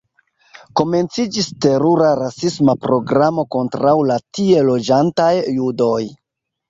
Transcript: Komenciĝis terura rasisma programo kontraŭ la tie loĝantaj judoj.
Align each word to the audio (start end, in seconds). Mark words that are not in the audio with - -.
Komenciĝis 0.79 1.49
terura 1.65 2.07
rasisma 2.21 2.75
programo 2.85 3.45
kontraŭ 3.57 3.95
la 4.13 4.19
tie 4.39 4.65
loĝantaj 4.71 5.33
judoj. 5.61 6.05